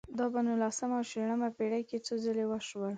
دا 0.17 0.25
په 0.33 0.39
نولسمه 0.47 0.95
او 0.99 1.05
شلمه 1.11 1.49
پېړۍ 1.57 1.81
کې 1.89 1.97
څو 2.05 2.13
ځله 2.23 2.43
وشول. 2.47 2.89